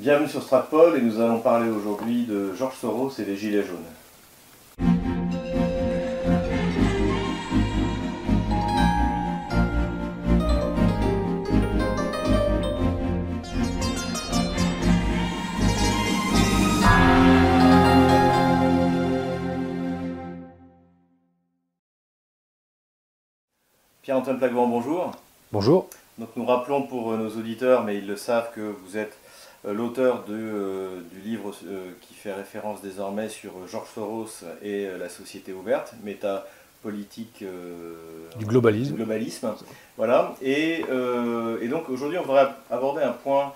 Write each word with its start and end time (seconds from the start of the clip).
Bienvenue 0.00 0.28
sur 0.28 0.44
Stratpol 0.44 0.96
et 0.96 1.00
nous 1.02 1.20
allons 1.20 1.40
parler 1.40 1.68
aujourd'hui 1.68 2.24
de 2.24 2.54
Georges 2.54 2.76
Soros 2.76 3.10
et 3.18 3.24
des 3.24 3.36
Gilets 3.36 3.64
jaunes. 3.64 3.78
Pierre-Antoine 24.02 24.38
Plagvent, 24.38 24.68
bonjour. 24.68 25.10
Bonjour. 25.50 25.88
Donc 26.18 26.28
nous 26.36 26.46
rappelons 26.46 26.84
pour 26.84 27.16
nos 27.16 27.30
auditeurs, 27.30 27.82
mais 27.82 27.98
ils 27.98 28.06
le 28.06 28.16
savent, 28.16 28.52
que 28.54 28.60
vous 28.60 28.96
êtes 28.96 29.18
l'auteur 29.64 30.24
de, 30.24 30.34
euh, 30.34 31.00
du 31.12 31.20
livre 31.20 31.52
euh, 31.66 31.90
qui 32.02 32.14
fait 32.14 32.32
référence 32.32 32.80
désormais 32.82 33.28
sur 33.28 33.52
Georges 33.66 33.88
Soros 33.94 34.26
et 34.62 34.86
euh, 34.86 34.98
la 34.98 35.08
société 35.08 35.52
ouverte, 35.52 35.94
métapolitique 36.04 37.42
euh, 37.42 37.94
Du 38.38 38.44
globalisme. 38.46 38.92
du 38.92 38.96
globalisme. 38.96 39.54
Voilà. 39.96 40.34
Et, 40.42 40.84
euh, 40.90 41.58
et 41.60 41.68
donc 41.68 41.88
aujourd'hui, 41.88 42.18
on 42.18 42.22
voudrait 42.22 42.48
aborder 42.70 43.02
un 43.02 43.12
point 43.12 43.52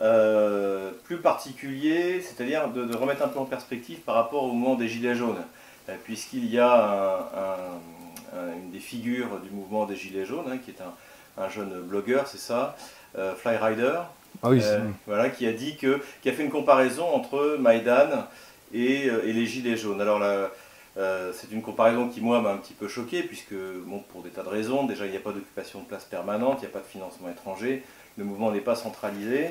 euh, 0.00 0.92
plus 1.04 1.18
particulier, 1.18 2.20
c'est-à-dire 2.22 2.68
de, 2.68 2.84
de 2.84 2.96
remettre 2.96 3.22
un 3.22 3.28
peu 3.28 3.38
en 3.40 3.44
perspective 3.44 3.98
par 4.00 4.14
rapport 4.14 4.44
au 4.44 4.52
mouvement 4.52 4.76
des 4.76 4.88
Gilets 4.88 5.14
jaunes, 5.16 5.42
Euh, 5.88 5.96
puisqu'il 6.04 6.46
y 6.46 6.58
a 6.58 6.72
un- 6.72 7.20
un- 7.44 8.38
un- 8.38 8.52
une 8.54 8.70
des 8.70 8.78
figures 8.78 9.40
du 9.42 9.50
mouvement 9.50 9.86
des 9.86 9.96
Gilets 9.96 10.26
jaunes, 10.26 10.44
hein, 10.50 10.58
qui 10.64 10.70
est 10.70 10.80
un, 10.82 11.42
un 11.42 11.48
jeune 11.48 11.80
blogueur, 11.82 12.26
c'est 12.28 12.38
ça, 12.50 12.76
euh, 13.18 13.34
Flyrider, 13.34 13.98
Ah 14.42 14.50
oui, 14.50 14.60
euh, 14.62 14.80
voilà, 15.06 15.28
qui 15.28 15.46
a 15.46 15.52
dit 15.52 15.76
que, 15.76 16.00
qui 16.22 16.30
a 16.30 16.32
fait 16.32 16.42
une 16.42 16.50
comparaison 16.50 17.06
entre 17.06 17.56
Maïdan 17.60 18.26
et, 18.72 19.08
euh, 19.08 19.26
et 19.26 19.32
les 19.32 19.46
Gilets 19.46 19.76
jaunes. 19.76 20.00
Alors 20.00 20.18
là, 20.18 20.50
euh, 20.96 21.32
c'est 21.34 21.52
une 21.52 21.62
comparaison 21.62 22.08
qui 22.08 22.20
moi 22.20 22.40
m'a 22.40 22.50
un 22.50 22.56
petit 22.56 22.72
peu 22.72 22.88
choqué, 22.88 23.22
puisque 23.22 23.54
bon, 23.86 23.98
pour 24.10 24.22
des 24.22 24.30
tas 24.30 24.42
de 24.42 24.48
raisons, 24.48 24.84
déjà 24.84 25.04
il 25.04 25.10
n'y 25.10 25.16
a 25.16 25.20
pas 25.20 25.32
d'occupation 25.32 25.80
de 25.80 25.84
place 25.84 26.04
permanente, 26.04 26.58
il 26.58 26.62
n'y 26.62 26.68
a 26.68 26.72
pas 26.72 26.80
de 26.80 26.90
financement 26.90 27.28
étranger, 27.28 27.82
le 28.16 28.24
mouvement 28.24 28.50
n'est 28.50 28.60
pas 28.60 28.76
centralisé. 28.76 29.50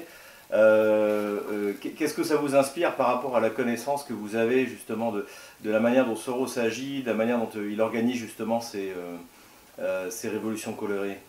Euh, 0.51 1.73
Qu'est-ce 1.79 2.15
que 2.15 2.23
ça 2.23 2.37
vous 2.37 2.55
inspire 2.55 2.95
par 2.95 3.07
rapport 3.07 3.37
à 3.37 3.39
la 3.39 3.51
connaissance 3.51 4.03
que 4.03 4.13
vous 4.13 4.35
avez 4.35 4.65
justement 4.65 5.11
de, 5.11 5.27
de 5.63 5.69
la 5.69 5.79
manière 5.79 6.07
dont 6.07 6.15
Soros 6.15 6.57
agit, 6.57 7.03
de 7.03 7.09
la 7.11 7.15
manière 7.15 7.37
dont 7.37 7.49
il 7.55 7.79
organise 7.79 8.17
justement 8.17 8.59
ses, 8.59 8.91
ses 10.09 10.29
révolutions 10.29 10.73
colorées? 10.73 11.19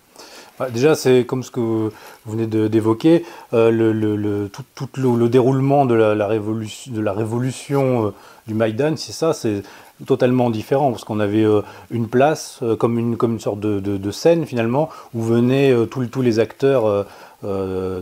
Déjà, 0.69 0.95
c'est 0.95 1.25
comme 1.25 1.43
ce 1.43 1.51
que 1.51 1.61
vous 1.61 1.91
venez 2.27 2.47
d'évoquer, 2.47 3.25
euh, 3.55 3.71
le, 3.71 4.49
tout, 4.49 4.89
le, 4.97 5.17
le 5.17 5.29
déroulement 5.29 5.87
de 5.87 5.95
la, 5.95 6.27
révolution, 6.27 8.07
euh, 8.07 8.11
du 8.47 8.55
Maïdan, 8.55 8.97
c'est 8.97 9.13
ça, 9.13 9.33
c'est 9.33 9.63
totalement 10.07 10.51
différent, 10.51 10.91
parce 10.91 11.05
qu'on 11.05 11.21
avait 11.21 11.45
euh, 11.45 11.63
une 11.91 12.09
place, 12.09 12.61
comme, 12.79 12.99
une, 12.99 13.41
sorte 13.41 13.61
de, 13.61 14.11
scène 14.11 14.45
finalement, 14.45 14.91
où 15.15 15.23
venaient 15.23 15.75
tous, 15.91 16.23
les 16.23 16.39
acteurs 16.39 17.07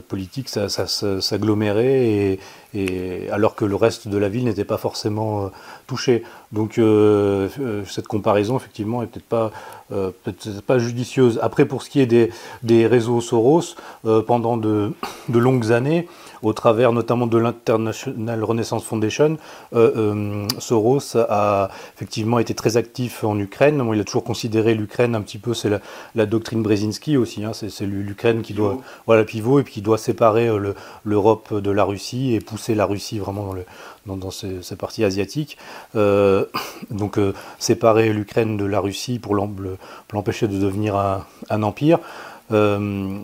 politiques 0.09 0.49
s'agglomérer, 0.49 2.41
et, 2.75 3.29
alors 3.31 3.55
que 3.55 3.65
le 3.65 3.75
reste 3.77 4.09
de 4.09 4.19
la 4.19 4.29
ville 4.29 4.45
n'était 4.45 4.65
pas 4.65 4.77
forcément 4.79 5.45
euh, 5.45 5.49
touché. 5.87 6.23
Donc 6.53 6.79
euh, 6.79 7.49
euh, 7.61 7.83
cette 7.87 8.09
comparaison, 8.09 8.57
effectivement, 8.57 9.03
est 9.03 9.07
peut-être 9.07 9.25
pas, 9.29 9.51
peut-être 9.91 10.61
pas 10.63 10.79
judicieuse. 10.79 11.39
Après, 11.43 11.65
pour 11.65 11.83
ce 11.83 11.91
qui 11.91 12.01
est 12.01 12.07
des, 12.07 12.31
des 12.63 12.87
réseaux 12.87 13.21
Soros, 13.21 13.75
pendant 14.27 14.57
de, 14.57 14.93
de 15.29 15.39
longues 15.39 15.73
années, 15.73 16.07
au 16.43 16.53
travers 16.53 16.93
notamment 16.93 17.27
de 17.27 17.37
l'International 17.39 18.45
Renaissance 18.45 18.85
Foundation, 18.85 19.39
euh, 19.75 19.91
euh, 19.97 20.47
Soros 20.59 21.17
a 21.17 21.69
effectivement 21.97 22.39
été 22.39 22.55
très 22.55 22.77
actif 22.77 23.25
en 23.25 23.39
Ukraine. 23.39 23.79
Bon, 23.79 23.93
il 23.93 24.01
a 24.01 24.05
toujours 24.05 24.25
considéré 24.25 24.75
l'Ukraine 24.75 25.15
un 25.15 25.21
petit 25.23 25.39
peu, 25.39 25.53
c'est 25.55 25.69
la, 25.71 25.81
la 26.15 26.27
doctrine 26.27 26.63
Brzezinski 26.63 27.17
aussi, 27.17 27.45
hein, 27.45 27.53
c'est 27.55 27.87
l'Ukraine 27.87 28.43
qui 28.43 28.55
doit, 28.55 28.73
Pivot. 28.73 28.83
voilà, 29.07 29.25
pivot, 29.25 29.59
et 29.61 29.63
puis 29.65 29.73
qui 29.75 29.83
doit 29.83 29.99
séparer 29.99 30.47
le- 30.59 30.75
l'Europe 31.05 31.53
de 31.55 31.71
la 31.71 31.85
Russie 31.85 32.35
et 32.35 32.41
pousser 32.41 32.58
la 32.75 32.85
Russie 32.85 33.19
vraiment 33.19 33.45
dans, 33.45 33.53
le, 33.53 33.65
dans, 34.07 34.17
dans 34.17 34.31
ces 34.31 34.77
parties 34.79 35.05
asiatiques. 35.05 35.59
Euh, 35.97 36.45
donc 36.91 37.19
euh, 37.19 37.33
séparer 37.59 38.13
l'Ukraine 38.13 38.57
de 38.57 38.65
la 38.65 38.81
Russie 38.81 39.19
pour 39.19 39.35
l'em- 39.35 39.57
le- 39.61 39.77
pour 40.07 40.17
l'empêcher 40.17 40.49
de 40.49 40.59
devenir 40.59 40.97
un 40.97 41.63
empire. 41.63 41.99
Euh, 42.51 43.19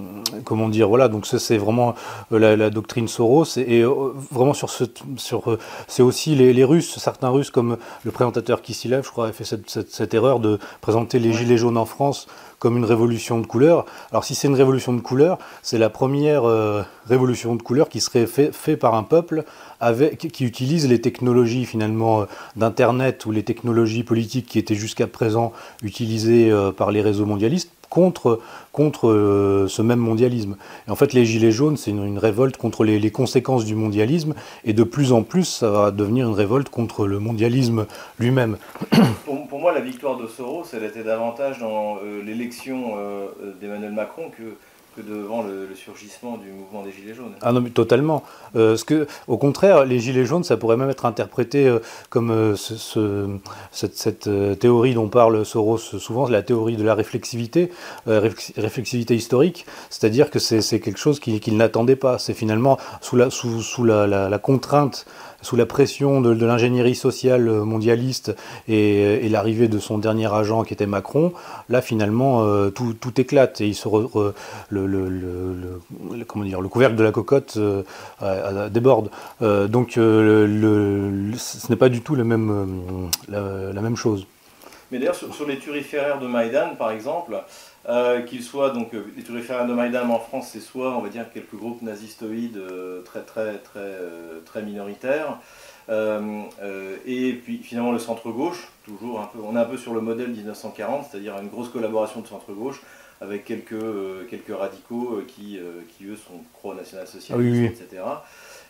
comment 0.45 0.69
dire, 0.69 0.89
voilà, 0.89 1.09
donc 1.09 1.25
ça 1.27 1.39
c'est 1.39 1.57
vraiment 1.57 1.95
euh, 2.33 2.39
la, 2.39 2.57
la 2.57 2.69
doctrine 2.71 3.09
Soros 3.09 3.45
et, 3.57 3.79
et, 3.79 3.81
euh, 3.83 4.12
vraiment 4.31 4.53
sur 4.55 4.69
ce, 4.69 4.85
sur, 5.17 5.57
c'est 5.89 6.03
aussi 6.03 6.35
les, 6.35 6.53
les 6.53 6.65
Russes, 6.65 6.99
certains 6.99 7.31
Russes 7.31 7.51
comme 7.51 7.79
le 8.05 8.11
présentateur 8.11 8.61
Kissilev, 8.61 9.03
je 9.05 9.11
crois, 9.11 9.29
a 9.29 9.33
fait 9.33 9.45
cette, 9.45 9.71
cette, 9.71 9.91
cette 9.91 10.12
erreur 10.15 10.41
de 10.41 10.59
présenter 10.83 11.19
les 11.19 11.31
Ouais. 11.31 11.37
gilets 11.39 11.57
jaunes 11.57 11.79
en 11.79 11.87
France 11.87 12.27
comme 12.59 12.77
une 12.79 12.85
révolution 12.85 13.41
de 13.41 13.47
couleur. 13.47 13.85
Alors 14.11 14.25
si 14.25 14.35
c'est 14.35 14.49
une 14.49 14.55
révolution 14.55 14.93
de 14.95 15.01
couleur, 15.01 15.39
c'est 15.62 15.77
la 15.79 15.91
première 15.91 16.45
euh, 16.45 16.83
révolution 17.06 17.56
de 17.56 17.62
couleur 17.62 17.89
qui 17.89 18.01
serait 18.01 18.27
faite 18.27 18.55
fait 18.55 18.77
par 18.77 18.95
un 18.95 19.03
peuple 19.03 19.45
avec, 19.81 20.17
qui- 20.19 20.31
qui 20.31 20.45
utilise 20.45 20.89
les 20.89 21.01
technologies 21.01 21.67
finalement 21.67 22.23
euh, 22.23 22.25
d'internet 22.56 23.27
ou 23.27 23.33
les 23.33 23.43
technologies 23.43 24.03
politiques 24.05 24.47
qui 24.47 24.59
étaient 24.59 24.75
jusqu'à 24.77 25.06
présent 25.06 25.53
utilisées 25.83 26.51
euh, 26.51 26.73
par 26.73 26.91
les 26.91 27.03
réseaux 27.03 27.27
mondialistes 27.27 27.71
contre 27.94 28.41
contre 28.72 29.09
euh, 29.09 29.69
ce 29.69 29.82
même 29.82 30.00
mondialisme. 30.00 30.56
Et 30.88 30.91
en 30.91 30.97
fait, 30.97 31.12
les 31.12 31.25
gilets 31.25 31.53
jaunes, 31.53 31.77
c'est 31.77 31.93
une, 31.93 32.19
révolte 32.19 32.56
contre 32.56 32.84
les, 32.84 33.10
conséquences 33.10 33.65
du 33.65 33.77
mondialisme, 33.77 34.34
et 34.65 34.72
de 34.72 34.82
plus 34.82 35.12
en 35.12 35.22
plus, 35.22 35.44
ça 35.44 35.71
va 35.71 35.91
devenir 35.93 36.27
une 36.27 36.34
révolte 36.34 36.69
contre 36.69 37.06
le 37.06 37.21
mondialisme 37.21 37.87
lui-même. 38.19 38.56
Pour, 39.25 39.47
pour 39.47 39.60
moi, 39.60 39.72
la 39.72 39.81
victoire 39.81 40.16
de 40.16 40.27
Soros, 40.27 40.65
elle 40.72 40.82
était 40.82 41.05
davantage 41.05 41.60
dans 41.60 41.99
euh, 42.05 42.21
l'élection 42.22 42.97
euh, 42.99 43.28
d'Emmanuel 43.60 43.93
Macron 43.93 44.31
que, 44.37 44.43
que 44.97 45.00
devant 45.03 45.43
le, 45.43 45.69
surgissement 45.75 46.37
du 46.37 46.50
mouvement 46.50 46.82
des 46.82 46.93
Gilets 46.93 47.15
jaunes. 47.15 47.34
Ah 47.43 47.53
non, 47.53 47.60
mais 47.60 47.71
totalement. 47.71 48.22
Euh, 48.56 48.75
que, 48.84 49.06
au 49.27 49.37
contraire, 49.37 49.84
les 49.84 49.99
gilets 49.99 50.25
jaunes, 50.25 50.44
ça 50.44 50.56
pourrait 50.56 50.77
même 50.77 50.91
être 50.91 51.05
interprété 51.05 51.66
euh, 51.66 51.81
comme 52.10 52.31
euh, 52.31 52.55
ce- 52.56 52.77
ce- 52.77 53.28
cette, 53.72 53.97
euh, 54.28 54.55
théorie 54.55 54.94
dont 54.94 55.09
parle 55.09 55.44
Soros 55.44 55.78
souvent, 55.78 56.28
la 56.28 56.43
théorie 56.43 56.77
de 56.77 56.84
la 56.84 56.94
réflexivité, 56.94 57.71
réflex- 58.06 58.53
réflexivité 58.56 59.15
historique, 59.16 59.66
c'est-à-dire 59.91 60.31
que 60.31 60.38
c'est 60.38 60.81
quelque 60.81 60.99
chose 60.99 61.19
qu'il 61.21 61.56
n'attendait 61.56 61.97
pas. 61.97 62.19
C'est 62.19 62.34
finalement 62.34 62.78
sous 63.00 63.16
la, 63.16 63.31
sous, 63.31 63.62
sous 63.62 63.84
la 63.84 64.38
contrainte, 64.38 65.06
sous 65.44 65.56
la 65.56 65.66
pression 65.66 66.21
de, 66.21 66.44
l'ingénierie 66.44 66.94
sociale 66.94 67.44
mondialiste 67.49 68.34
et, 68.66 69.28
l'arrivée 69.28 69.69
de 69.69 69.78
son 69.78 69.99
dernier 69.99 70.32
agent 70.32 70.65
qui 70.65 70.72
était 70.72 70.87
Macron, 70.87 71.32
là 71.69 71.81
finalement 71.81 72.43
euh, 72.44 72.71
tout, 72.71 73.21
éclate 73.21 73.60
et 73.60 73.69
il 73.69 73.75
se 73.75 73.87
re- 73.88 74.10
re- 74.10 74.32
le, 74.71 76.65
couvercle 76.66 76.97
de 76.97 77.05
la 77.05 77.12
cocotte 77.12 77.56
euh, 77.56 77.82
déborde. 78.71 79.10
Euh, 79.43 79.69
donc 79.69 79.93
ce 79.94 81.71
n'est 81.71 81.76
pas 81.76 81.88
du 81.88 82.00
tout 82.00 82.15
la 82.15 82.25
même 82.25 83.97
chose. 83.97 84.26
Mais 84.94 85.00
d'ailleurs, 85.00 85.16
sur, 85.16 85.34
sur 85.34 85.44
les 85.44 85.59
turiféraires 85.59 86.21
de 86.21 86.28
Maïdan, 86.28 86.77
par 86.77 86.93
exemple, 86.93 87.43
euh, 87.88 88.22
qu'ils 88.22 88.44
soient 88.44 88.71
donc 88.71 88.94
euh, 88.94 89.03
les 89.16 89.25
turiféraires 89.25 89.66
de 89.66 89.72
Maïdan 89.75 90.09
en 90.09 90.21
France, 90.21 90.50
c'est 90.53 90.60
soit 90.60 90.97
on 90.97 91.00
va 91.00 91.09
dire 91.09 91.27
quelques 91.34 91.56
groupes 91.56 91.82
nazistoïdes 91.82 92.59
euh, 92.59 93.03
très 93.03 93.22
très 93.22 93.59
très 93.59 93.81
euh, 93.81 94.38
très 94.47 94.62
minoritaires, 94.62 95.38
et 95.88 97.32
puis 97.44 97.59
finalement 97.59 97.91
le 97.91 97.99
centre 97.99 98.31
gauche, 98.31 98.69
toujours 98.84 99.21
un 99.21 99.27
peu, 99.27 99.41
on 99.44 99.56
est 99.56 99.59
un 99.59 99.65
peu 99.65 99.77
sur 99.77 99.94
le 99.94 100.00
modèle 100.00 100.28
1940, 100.28 101.06
c'est-à-dire 101.11 101.37
une 101.43 101.49
grosse 101.49 101.71
collaboration 101.71 102.21
de 102.21 102.28
centre 102.28 102.53
gauche 102.53 102.81
avec 103.21 103.44
quelques 103.44 104.28
quelques 104.31 104.56
radicaux 104.56 105.22
qui 105.26 105.59
qui 105.99 106.05
eux 106.06 106.16
sont 106.16 106.38
pro-national-socialistes, 106.53 107.32
Ah 107.34 107.37
oui, 107.37 107.50
oui. 107.50 107.65
etc. 107.66 108.03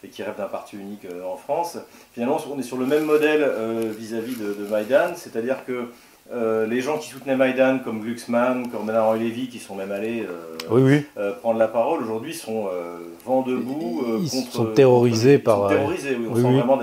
Et 0.03 0.09
qui 0.09 0.23
rêvent 0.23 0.37
d'un 0.37 0.49
parti 0.49 0.77
unique 0.77 1.07
en 1.25 1.37
France. 1.37 1.79
Finalement, 2.13 2.39
on 2.53 2.59
est 2.59 2.63
sur 2.63 2.77
le 2.77 2.85
même 2.85 3.05
modèle 3.05 3.43
euh, 3.43 3.91
vis-à-vis 3.97 4.37
de, 4.37 4.53
de 4.53 4.67
Maïdan, 4.67 5.15
c'est-à-dire 5.17 5.65
que 5.65 5.89
euh, 6.35 6.67
les 6.67 6.81
gens 6.81 6.99
qui 6.99 7.09
soutenaient 7.09 7.37
Maïdan, 7.37 7.79
comme 7.85 8.01
Glucksmann, 8.01 8.69
comme 8.71 8.87
Bernard 8.87 9.15
Lévy, 9.15 9.49
qui 9.49 9.59
sont 9.59 9.75
même 9.75 9.93
allés 9.93 10.23
euh, 10.23 10.57
Oui, 10.71 10.83
oui. 10.83 11.03
euh, 11.17 11.33
prendre 11.33 11.59
la 11.59 11.69
parole, 11.69 12.03
aujourd'hui 12.03 12.35
sont 12.35 12.69
vent 13.25 13.43
debout 13.43 14.05
Ils 14.23 14.31
contre. 14.31 14.53
sont 14.53 14.67
terrorisés 14.67 15.39
contre- 15.39 15.51
ils 15.51 15.55
sont 15.55 15.61
par, 15.61 15.65
euh, 15.65 15.69
terrorisés, 15.77 16.17
oui. 16.19 16.27
On 16.31 16.35
oui, 16.35 16.43
sent 16.43 16.53
vraiment 16.53 16.81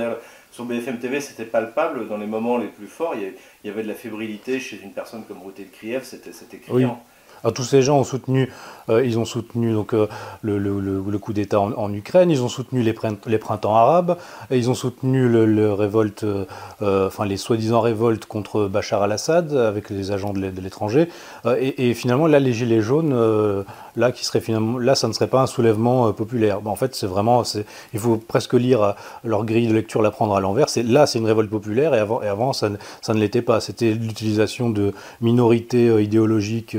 sur 0.52 0.66
BFM 0.66 0.98
TV, 1.00 1.22
c'était 1.22 1.46
palpable 1.46 2.08
dans 2.08 2.18
les 2.18 2.26
moments 2.28 2.58
les 2.58 2.68
plus 2.68 2.88
forts. 2.88 3.14
Il 3.16 3.22
y 3.22 3.26
avait, 3.26 3.36
il 3.64 3.68
y 3.68 3.74
avait 3.74 3.84
de 3.84 3.88
la 3.88 3.94
fébrilité 3.94 4.60
chez 4.60 4.80
une 4.84 4.92
personne 4.92 5.24
comme 5.28 5.38
Krief, 5.72 6.04
c'était 6.04 6.34
c'était 6.34 6.58
criant. 6.58 7.02
Alors, 7.44 7.54
tous 7.54 7.64
ces 7.64 7.82
gens 7.82 7.98
ont 7.98 8.04
soutenu, 8.04 8.52
euh, 8.90 9.06
ils 9.06 9.18
ont 9.18 9.26
soutenu 9.26 9.74
donc, 9.74 9.94
euh, 9.94 10.08
le, 10.42 11.18
coup 11.18 11.34
d'État 11.34 11.60
en, 11.60 11.94
Ukraine, 11.94 12.30
ils 12.30 12.44
ont 12.44 12.50
soutenu 12.50 12.82
les, 12.82 12.94
printemps 12.94 13.76
arabes, 13.76 14.18
ils 14.52 14.70
ont 14.70 14.74
soutenu 14.74 15.28
le, 15.28 15.74
révolte, 15.74 16.24
euh, 16.24 16.46
enfin 16.82 17.26
les 17.26 17.38
soi-disant 17.38 17.82
révoltes 17.82 18.26
contre 18.26 18.68
Bachar 18.68 19.04
al-Assad 19.04 19.56
avec 19.56 19.90
les 19.90 20.12
agents 20.12 20.34
de 20.34 20.62
l'étranger. 20.62 21.10
Et, 21.60 21.94
finalement, 21.94 22.28
là, 22.28 22.40
les 22.40 22.54
gilets 22.54 22.82
jaunes, 22.82 23.16
là, 23.96 24.12
qui 24.12 24.26
serait 24.26 24.42
finalement, 24.42 24.78
là, 24.78 24.96
ça 24.96 25.08
ne 25.08 25.14
serait 25.14 25.28
pas 25.28 25.42
un 25.42 25.48
soulèvement 25.48 26.12
populaire. 26.14 26.60
En 26.66 26.76
fait, 26.76 26.96
c'est 26.96 27.08
vraiment, 27.08 27.44
il 27.94 28.00
faut 28.00 28.18
presque 28.18 28.54
lire 28.54 28.96
leur 29.24 29.46
grille 29.46 29.68
de 29.68 29.74
lecture, 29.74 30.02
la 30.02 30.12
prendre 30.12 30.36
à 30.36 30.40
l'envers. 30.40 30.68
Là, 30.86 31.06
c'est 31.06 31.20
une 31.20 31.26
révolte 31.26 31.50
populaire, 31.50 31.94
et 31.94 32.00
avant, 32.00 32.22
et 32.22 32.28
avant 32.28 32.54
ça, 32.54 32.70
ça 33.02 33.14
ne 33.14 33.20
l'était 33.20 33.42
pas. 33.42 33.60
C'était 33.60 33.94
l'utilisation 33.94 34.70
de 34.70 34.94
minorités 35.22 36.02
idéologiques 36.02 36.76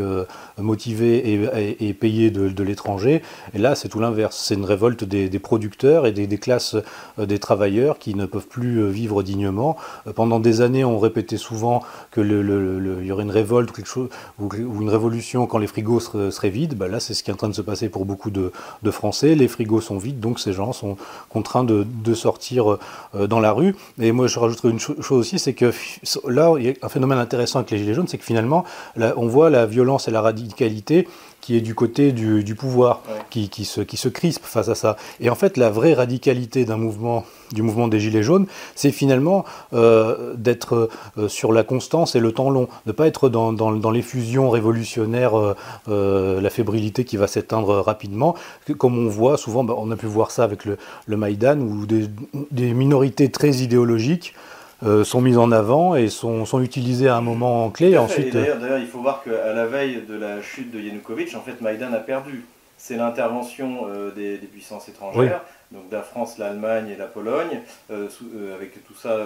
motivées 0.58 1.78
et, 1.80 1.94
payées 1.94 2.30
de, 2.30 2.62
l'étranger. 2.62 3.22
Et 3.54 3.58
là, 3.58 3.74
c'est 3.74 3.88
tout 3.88 4.00
l'inverse. 4.00 4.38
C'est 4.38 4.54
une 4.54 4.64
révolte 4.64 5.04
des, 5.04 5.38
producteurs 5.38 6.06
et 6.06 6.12
des, 6.12 6.38
classes 6.38 6.76
euh, 7.18 7.26
des 7.26 7.38
travailleurs 7.38 7.98
qui 7.98 8.14
ne 8.14 8.26
peuvent 8.26 8.46
plus 8.46 8.78
euh, 8.78 8.88
vivre 8.88 9.22
dignement. 9.22 9.76
Euh, 10.06 10.12
pendant 10.12 10.40
des 10.40 10.60
années, 10.60 10.84
on 10.84 10.98
répétait 10.98 11.36
souvent 11.36 11.82
qu'il 12.12 12.24
le, 12.24 13.04
y 13.04 13.12
aurait 13.12 13.24
une 13.24 13.30
révolte 13.30 13.70
ou, 13.70 13.72
quelque 13.72 13.86
chose, 13.86 14.08
ou, 14.38 14.48
une 14.54 14.88
révolution 14.88 15.46
quand 15.46 15.58
les 15.58 15.66
frigos 15.66 16.00
seraient, 16.00 16.50
vides. 16.50 16.74
Ben 16.74 16.88
là, 16.88 17.00
c'est 17.00 17.14
ce 17.14 17.22
qui 17.22 17.30
est 17.30 17.34
en 17.34 17.36
train 17.36 17.48
de 17.48 17.54
se 17.54 17.62
passer 17.62 17.88
pour 17.88 18.04
beaucoup 18.04 18.30
de, 18.30 18.52
Français. 18.90 19.34
Les 19.34 19.48
frigos 19.48 19.80
sont 19.80 19.96
vides, 19.96 20.20
donc 20.20 20.38
ces 20.38 20.52
gens 20.52 20.74
sont 20.74 20.98
contraints 21.30 21.64
de, 21.64 22.14
sortir 22.14 22.76
dans 23.14 23.40
la 23.40 23.52
rue. 23.52 23.74
Et 23.98 24.12
moi, 24.12 24.26
je 24.26 24.38
rajouterais 24.38 24.68
une 24.68 24.78
chose 24.78 25.10
aussi, 25.10 25.38
c'est 25.38 25.54
que 25.54 25.72
là, 26.28 26.54
il 26.58 26.66
y 26.66 26.68
a 26.68 26.74
un 26.82 26.88
phénomène 26.90 27.18
intéressant 27.18 27.60
avec 27.60 27.70
les 27.70 27.78
Gilets 27.78 27.94
jaunes, 27.94 28.06
c'est 28.06 28.18
que 28.18 28.24
finalement, 28.24 28.64
on 28.98 29.28
voit 29.28 29.48
la 29.48 29.64
violence 29.64 30.08
et 30.08 30.10
la 30.10 30.20
radicalité 30.20 30.41
qui 31.42 31.56
est 31.56 31.60
du 31.60 31.74
côté 31.74 32.12
du, 32.12 32.54
pouvoir, 32.54 33.02
qui, 33.28 33.48
qui, 33.48 33.64
se, 33.64 33.80
qui 33.80 33.96
se 33.96 34.08
crispe 34.08 34.44
face 34.44 34.68
à 34.68 34.74
ça. 34.74 34.96
Et 35.20 35.28
en 35.28 35.34
fait, 35.34 35.56
la 35.56 35.70
vraie 35.70 35.92
radicalité 35.92 36.64
d'un 36.64 36.76
mouvement, 36.76 37.24
du 37.52 37.62
mouvement 37.62 37.88
des 37.88 37.98
Gilets 37.98 38.22
jaunes, 38.22 38.46
c'est 38.76 38.92
finalement 38.92 39.44
euh, 39.74 40.34
d'être 40.36 40.88
euh, 41.18 41.28
sur 41.28 41.52
la 41.52 41.64
constance 41.64 42.14
et 42.14 42.20
le 42.20 42.32
temps 42.32 42.48
long, 42.48 42.68
de 42.86 42.88
ne 42.88 42.92
pas 42.92 43.08
être 43.08 43.28
dans, 43.28 43.52
dans, 43.52 43.72
dans, 43.72 43.90
les 43.90 44.02
fusions 44.02 44.50
révolutionnaires, 44.50 45.54
euh, 45.88 46.40
la 46.40 46.50
fébrilité 46.50 47.04
qui 47.04 47.16
va 47.16 47.26
s'éteindre 47.26 47.74
rapidement. 47.80 48.36
Comme 48.78 48.96
on 48.96 49.08
voit 49.08 49.36
souvent, 49.36 49.64
bah, 49.64 49.74
on 49.76 49.90
a 49.90 49.96
pu 49.96 50.06
voir 50.06 50.30
ça 50.30 50.44
avec 50.44 50.64
le, 50.64 50.78
le 51.06 51.16
Maïdan, 51.16 51.58
où 51.58 51.86
des, 51.86 52.08
des 52.52 52.72
minorités 52.72 53.30
très 53.30 53.56
idéologiques 53.56 54.34
euh, 54.84 55.04
sont 55.04 55.20
mises 55.20 55.38
en 55.38 55.52
avant 55.52 55.94
et 55.94 56.08
sont, 56.08 56.44
sont 56.44 56.60
utilisées 56.60 57.08
à 57.08 57.16
un 57.16 57.20
moment 57.20 57.70
clé. 57.70 57.96
Ensuite, 57.96 58.34
euh, 58.34 58.56
d'ailleurs, 58.58 58.78
il 58.78 58.86
faut 58.86 59.00
voir 59.00 59.22
qu'à 59.22 59.52
la 59.52 59.66
veille 59.66 60.02
de 60.08 60.14
la 60.16 60.42
chute 60.42 60.72
de 60.72 60.80
Yanukovych, 60.80 61.36
en 61.36 61.40
fait, 61.40 61.60
Maïdan 61.60 61.92
a 61.92 61.98
perdu. 61.98 62.44
C'est 62.78 62.96
l'intervention 62.96 63.86
euh, 63.86 64.10
des, 64.10 64.38
puissances 64.38 64.88
étrangères, 64.88 65.42
donc 65.70 65.88
de 65.88 65.94
la 65.94 66.02
France, 66.02 66.36
l'Allemagne 66.38 66.88
et 66.88 66.96
la 66.96 67.06
Pologne, 67.06 67.60
avec 67.90 68.84
tout 68.84 68.94
ça 68.94 69.18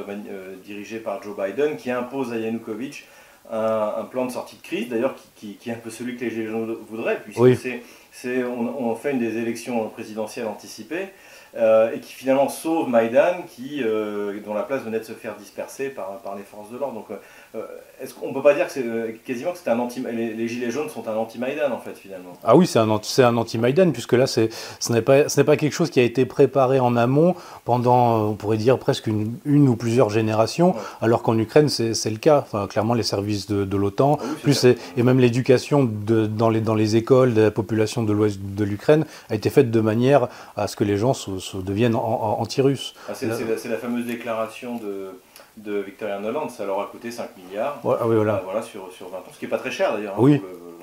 dirigé 0.63 0.99
par 0.99 1.23
Joe 1.23 1.35
Biden, 1.35 1.77
qui 1.77 1.91
impose 1.91 2.35
à 2.35 2.37
Yanukovych 2.37 3.07
un, 3.51 4.07
plan 4.11 4.27
de 4.27 4.33
sortie 4.33 4.57
de 4.57 4.63
crise, 4.63 4.91
d'ailleurs 4.91 5.15
qui, 5.37 5.55
qui, 5.55 5.71
est 5.71 5.73
un 5.73 5.77
peu 5.77 5.89
celui 5.89 6.17
que 6.17 6.25
les 6.27 6.31
Gilets 6.31 6.51
voudraient, 6.91 7.21
puisque 7.25 7.81
c'est, 8.13 8.45
on, 8.45 8.91
on, 8.91 8.95
fait 8.95 9.13
une 9.13 9.21
des 9.21 9.39
élections 9.39 9.89
présidentielles 9.89 10.49
anticipées. 10.49 11.09
Euh, 11.57 11.95
et 11.95 12.01
qui 12.01 12.13
finalement 12.13 12.51
sauve 12.51 12.89
Maïdan, 12.89 13.43
qui, 13.49 13.83
euh, 13.83 14.39
dont 14.45 14.53
la 14.53 14.63
place 14.63 14.83
venait 14.83 14.99
de 14.99 15.05
se 15.05 15.13
faire 15.13 15.37
disperser 15.37 15.89
par, 15.89 16.19
par 16.19 16.37
les 16.37 16.43
forces 16.43 16.71
de 16.71 16.77
l'ordre. 16.77 16.95
Donc, 16.95 17.07
euh, 17.55 17.63
est-ce 17.99 18.13
qu'on 18.13 18.35
peut 18.35 18.43
pas 18.43 18.53
dire 18.53 18.67
que 18.67 18.73
c'est 18.73 19.17
quasiment 19.25 19.53
que 19.53 19.59
c'est 19.65 19.71
un 19.71 19.79
anti 19.79 20.05
les, 20.13 20.49
gilets 20.49 20.71
jaunes 20.71 20.91
sont 20.91 21.09
un 21.09 21.17
anti-Maïdan 21.17 21.73
en 21.73 21.79
fait 21.79 21.97
finalement? 21.97 22.35
Ah 22.45 22.57
oui, 22.57 22.67
c'est 22.67 22.79
un 22.79 22.91
anti 22.91 23.23
un 23.23 23.35
anti-Maïdan 23.39 23.91
puisque 23.93 24.13
là 24.13 24.27
c'est 24.27 24.51
ce 24.81 24.93
n'est 24.93 25.01
pas 25.01 25.31
ce 25.31 25.41
n'est 25.41 25.45
pas 25.45 25.57
quelque 25.57 25.73
chose 25.73 25.89
qui 25.89 25.99
a 25.99 26.03
été 26.03 26.27
préparé 26.27 26.79
en 26.79 26.95
amont 26.95 27.35
pendant 27.65 28.29
on 28.29 28.35
pourrait 28.35 28.59
dire 28.59 28.79
presque 28.79 29.07
une, 29.07 29.39
une 29.47 29.67
ou 29.67 29.77
plusieurs 29.77 30.11
générations, 30.11 30.75
alors 31.01 31.23
qu'en 31.23 31.39
Ukraine 31.39 31.71
c'est 31.71 32.11
le 32.11 32.19
cas. 32.19 32.41
Enfin, 32.41 32.67
clairement 32.67 32.93
les 32.93 33.03
services 33.03 33.47
de, 33.47 33.65
de 33.65 33.77
l'OTAN, 33.79 34.19
ah 34.21 34.25
plus 34.43 34.65
et, 34.65 34.77
même 35.03 35.21
l'éducation 35.21 35.85
dans 35.85 36.51
les 36.51 36.61
dans 36.61 36.75
les 36.75 36.97
écoles 36.97 37.33
de 37.33 37.43
la 37.43 37.51
population 37.51 38.03
de 38.03 38.13
l'ouest 38.13 38.39
de 38.43 38.65
l'Ukraine 38.65 39.07
a 39.31 39.35
été 39.35 39.49
faite 39.49 39.71
de 39.71 39.81
manière 39.81 40.29
à 40.57 40.69
ce 40.69 40.77
que 40.77 40.85
les 40.85 40.99
gens 40.99 41.15
se, 41.39 41.57
deviennent 41.57 41.95
anti-russes. 41.95 42.95
Ah, 43.09 43.15
c'est 43.15 43.27
la, 43.29 43.77
fameuse 43.77 44.07
déclaration 44.07 44.77
de, 44.77 45.11
de 45.57 45.79
Victoria 45.79 46.19
Noland, 46.19 46.49
ça 46.49 46.67
leur 46.67 46.81
a 46.81 46.87
coûté 46.87 47.11
5 47.11 47.31
milliards 47.37 47.81
ah 47.85 48.05
voilà. 48.05 48.43
voilà 48.45 48.63
sur, 48.63 48.93
sur 48.93 49.09
20 49.09 49.19
ans, 49.19 49.23
ce 49.33 49.39
qui 49.39 49.45
n'est 49.45 49.51
pas 49.51 49.59
très 49.59 49.71
cher 49.71 49.95
d'ailleurs. 49.95 50.15
Hein, 50.15 50.21
oui, 50.21 50.41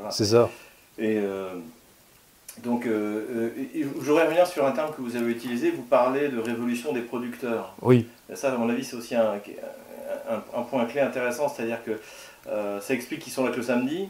c'est 0.10 0.26
ça. 0.26 0.50
Et 0.98 1.18
euh, 1.18 1.50
donc, 2.64 2.86
euh, 2.86 3.52
euh, 3.56 3.66
je 3.76 3.86
voudrais 3.86 4.26
revenir 4.26 4.48
sur 4.48 4.66
un 4.66 4.72
terme 4.72 4.94
que 4.96 5.02
vous 5.02 5.16
avez 5.16 5.32
utilisé, 5.32 5.72
vous 5.72 5.84
parlez 5.84 6.30
de 6.30 6.40
révolution 6.40 6.94
des 6.94 7.02
producteurs. 7.02 7.76
Oui. 7.82 8.08
ça, 8.34 8.54
à 8.54 8.58
mon 8.58 8.70
avis, 8.70 8.84
c'est 8.84 8.96
aussi 8.96 9.16
un, 9.16 9.34
un, 10.30 10.62
point 10.62 10.86
clé 10.86 11.02
intéressant, 11.02 11.50
c'est-à-dire 11.50 11.80
que 11.84 12.00
ça 12.82 12.94
explique 12.94 13.22
qu'ils 13.22 13.34
sont 13.34 13.44
là 13.44 13.52
que 13.52 13.58
le 13.58 13.64
samedi, 13.64 14.10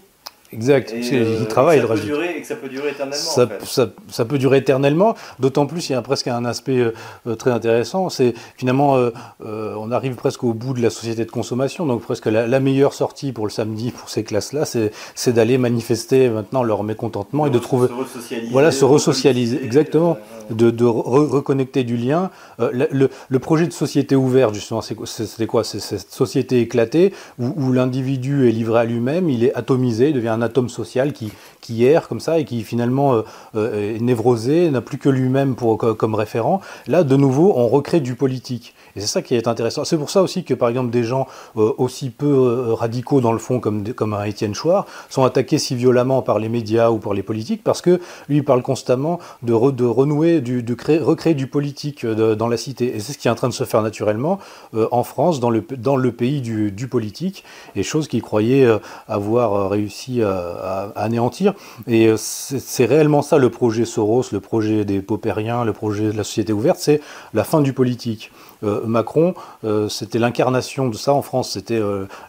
Exact, 0.53 0.93
parce 0.93 1.09
qu'ils 1.09 1.17
euh, 1.17 1.45
travaillent. 1.45 1.81
Ça 1.81 1.87
peut 1.87 1.99
durer, 1.99 2.37
et 2.37 2.41
que 2.41 2.47
ça 2.47 2.55
peut 2.55 2.69
durer 2.69 2.89
éternellement. 2.89 3.15
Ça, 3.15 3.49
ça, 3.63 3.89
ça 4.09 4.25
peut 4.25 4.37
durer 4.37 4.57
éternellement, 4.57 5.15
d'autant 5.39 5.65
plus 5.65 5.89
il 5.89 5.93
y 5.93 5.95
a 5.95 6.01
presque 6.01 6.27
un 6.27 6.45
aspect 6.45 6.79
euh, 6.79 6.93
euh, 7.27 7.35
très 7.35 7.51
intéressant, 7.51 8.09
c'est 8.09 8.33
finalement 8.57 8.97
on 9.43 9.91
arrive 9.91 10.15
presque 10.15 10.43
au 10.43 10.53
bout 10.53 10.73
de 10.73 10.81
la 10.81 10.89
société 10.89 11.25
de 11.25 11.31
consommation, 11.31 11.85
donc 11.85 12.01
presque 12.01 12.27
la, 12.27 12.59
meilleure 12.59 12.93
sortie 12.93 13.31
pour 13.31 13.45
le 13.45 13.51
samedi 13.51 13.91
pour 13.91 14.09
ces 14.09 14.23
classes-là, 14.23 14.65
c'est 14.65 15.33
d'aller 15.33 15.57
manifester 15.57 16.29
maintenant 16.29 16.63
leur 16.63 16.83
mécontentement 16.83 17.45
et 17.45 17.49
de 17.49 17.59
trouver... 17.59 17.87
Se. 17.87 18.51
Voilà, 18.51 18.71
se 18.71 18.85
resocialiser, 18.85 19.63
exactement, 19.63 20.17
de, 20.49 20.69
de 20.69 20.85
reconnecter 20.85 21.83
du 21.83 21.97
lien. 21.97 22.29
Le, 22.59 23.09
le, 23.27 23.39
projet 23.39 23.67
de 23.67 23.73
société 23.73 24.15
ouverte, 24.15 24.53
justement, 24.53 24.81
c'était 24.81 25.47
quoi? 25.47 25.63
C'est 25.63 25.79
cette 25.79 26.11
société 26.11 26.61
éclatée 26.61 27.13
où, 27.39 27.53
où 27.57 27.71
l'individu 27.71 28.47
est 28.47 28.51
livré 28.51 28.81
à 28.81 28.83
lui-même, 28.85 29.29
il 29.29 29.43
est 29.43 29.53
atomisé, 29.55 30.09
il 30.09 30.13
devient 30.13 30.29
un 30.29 30.42
atome 30.43 30.69
social 30.69 31.13
qui, 31.13 31.31
qui 31.61 31.85
erre 31.85 32.07
comme 32.07 32.19
ça 32.19 32.39
et 32.39 32.45
qui 32.45 32.63
finalement 32.63 33.15
euh, 33.15 33.21
euh, 33.55 33.95
est 33.95 33.99
névrosé, 33.99 34.69
n'a 34.69 34.81
plus 34.81 34.97
que 34.97 35.09
lui-même 35.09 35.55
comme 35.55 36.15
référent. 36.15 36.61
Là, 36.87 37.03
de 37.03 37.15
nouveau, 37.15 37.53
on 37.55 37.67
recrée 37.67 38.01
du 38.01 38.15
politique. 38.15 38.75
Et 38.95 38.99
c'est 38.99 39.07
ça 39.07 39.21
qui 39.21 39.33
est 39.33 39.47
intéressant. 39.47 39.85
C'est 39.85 39.97
pour 39.97 40.09
ça 40.09 40.21
aussi 40.21 40.43
que, 40.43 40.53
par 40.53 40.69
exemple, 40.69 40.91
des 40.91 41.03
gens 41.03 41.25
euh, 41.57 41.71
aussi 41.77 42.09
peu 42.09 42.73
radicaux 42.73 43.21
dans 43.21 43.31
le 43.31 43.39
fond, 43.39 43.59
comme, 43.59 43.93
comme 43.93 44.13
un 44.13 44.25
Étienne 44.25 44.53
Chouard, 44.53 44.85
sont 45.09 45.23
attaqués 45.23 45.57
si 45.57 45.75
violemment 45.75 46.21
par 46.21 46.37
les 46.37 46.49
médias 46.49 46.91
ou 46.91 46.99
par 46.99 47.13
les 47.13 47.23
politiques, 47.23 47.63
parce 47.63 47.81
que 47.81 47.99
lui 48.29 48.37
il 48.37 48.43
parle 48.43 48.61
constamment 48.61 49.19
de, 49.41 49.71
de 49.71 49.85
renouer, 49.85 50.41
du, 50.41 50.61
de 50.61 50.73
créer, 50.73 50.99
recréer 50.99 51.33
du 51.33 51.47
politique 51.47 52.05
dans 52.05 52.47
la 52.47 52.57
cité. 52.57 52.95
Et 52.95 52.99
c'est 52.99 53.13
ce 53.13 53.17
qui 53.17 53.27
est 53.27 53.31
en 53.31 53.35
train 53.35 53.49
de 53.49 53.53
se 53.53 53.63
faire 53.63 53.81
naturellement 53.81 54.39
en 54.73 55.03
France, 55.03 55.39
dans 55.39 55.49
le, 55.49 55.63
dans 55.77 55.95
le 55.95 56.11
pays 56.11 56.41
du, 56.41 56.71
du 56.71 56.87
politique, 56.87 57.43
et 57.75 57.83
chose 57.83 58.07
qu'il 58.07 58.21
croyait 58.21 58.67
avoir 59.07 59.69
réussi 59.69 60.21
à, 60.21 60.32
à 60.33 60.91
anéantir. 60.95 61.53
Et 61.87 62.07
euh, 62.07 62.17
c'est 62.17 62.85
réellement 62.85 63.21
ça 63.21 63.37
le 63.37 63.49
projet 63.49 63.85
Soros, 63.85 64.23
le 64.31 64.39
projet 64.39 64.85
des 64.85 65.01
paupériens, 65.01 65.63
le 65.63 65.73
projet 65.73 66.11
de 66.11 66.17
la 66.17 66.23
société 66.23 66.53
ouverte, 66.53 66.79
c'est 66.79 67.01
la 67.33 67.43
fin 67.43 67.61
du 67.61 67.73
politique. 67.73 68.31
Euh, 68.63 68.85
Macron, 68.85 69.33
euh, 69.65 69.89
c'était 69.89 70.19
l'incarnation 70.19 70.87
de 70.87 70.95
ça 70.95 71.13
en 71.13 71.21
France, 71.21 71.51
c'était 71.51 71.81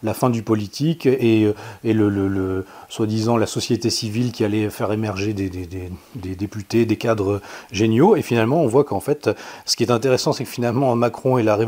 la 0.02 0.14
fin 0.14 0.30
du 0.30 0.42
politique 0.42 1.06
et, 1.06 1.52
le, 1.84 2.64
soi-disant 2.88 3.36
la 3.36 3.46
société 3.46 3.90
civile 3.90 4.32
qui 4.32 4.44
allait 4.44 4.70
faire 4.70 4.92
émerger 4.92 5.32
des, 5.32 5.50
députés, 6.14 6.86
des 6.86 6.96
cadres 6.96 7.40
géniaux. 7.72 8.16
Et 8.16 8.22
finalement, 8.22 8.62
on 8.62 8.66
voit 8.66 8.84
qu'en 8.84 9.00
fait, 9.00 9.30
ce 9.64 9.76
qui 9.76 9.84
est 9.84 9.90
intéressant, 9.90 10.32
c'est 10.32 10.44
que 10.44 10.50
finalement, 10.50 10.94
Macron 10.96 11.38
et 11.38 11.42
la, 11.42 11.58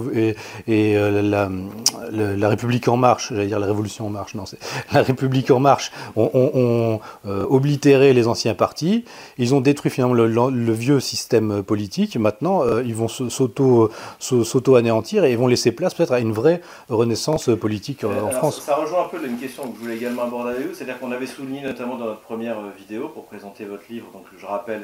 la, 2.11 2.49
République 2.49 2.88
en 2.88 2.97
marche, 2.97 3.28
j'allais 3.31 3.47
dire 3.47 3.59
la 3.59 3.66
Révolution 3.66 4.07
en 4.07 4.11
marche, 4.11 4.35
non, 4.35 4.47
c'est 4.47 4.59
la 4.93 5.02
République 5.02 5.50
en 5.50 5.61
marche, 5.61 5.93
ont, 6.17 7.01
oblitéré 7.25 8.13
les 8.13 8.27
anciens 8.27 8.55
partis. 8.55 9.05
Ils 9.39 9.55
ont 9.55 9.61
détruit 9.61 9.91
finalement 9.91 10.15
le, 10.15 10.73
vieux 10.73 11.01
système 11.01 11.63
politique. 11.63 12.17
Maintenant, 12.17 12.63
ils 12.81 12.95
vont 12.95 13.09
s'auto 13.09 13.91
s'auto-anéantir 14.19 15.25
et 15.25 15.37
vont 15.37 15.47
laisser 15.47 15.73
place 15.73 15.95
peut-être 15.95 16.13
à 16.13 16.21
une 16.21 16.33
vraie 16.33 16.61
renaissance 16.89 17.51
politique 17.61 18.05
euh, 18.05 18.23
en 18.23 18.31
France. 18.31 18.63
Ça, 18.63 18.77
rejoint 18.77 19.05
un 19.05 19.09
peu 19.09 19.25
une 19.25 19.39
question 19.39 19.65
que 19.69 19.77
je 19.77 19.83
voulais 19.83 19.97
également 19.97 20.23
aborder 20.23 20.51
avec 20.55 20.69
vous, 20.69 20.75
c'est-à-dire 20.75 20.99
qu'on 20.99 21.13
avait 21.13 21.27
souligné 21.27 21.63
notamment 21.63 21.97
dans 21.97 22.07
notre 22.07 22.21
première 22.21 22.59
euh, 22.59 22.71
vidéo 22.77 23.09
pour 23.09 23.27
présenter 23.27 23.65
votre 23.65 23.85
livre, 23.91 24.07
donc 24.13 24.25
je 24.39 24.47
rappelle 24.47 24.83